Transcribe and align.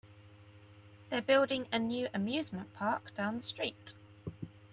They're 1.09 1.21
building 1.21 1.67
a 1.71 1.77
new 1.77 2.07
amusement 2.11 2.73
park 2.73 3.13
down 3.13 3.37
the 3.37 3.43
street. 3.43 3.93